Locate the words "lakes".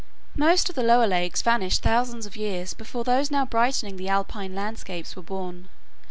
1.05-1.43